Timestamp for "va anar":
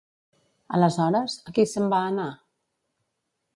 1.93-2.27